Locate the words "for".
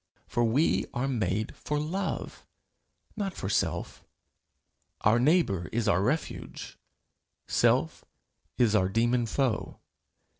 0.25-0.43, 1.55-1.77, 3.35-3.49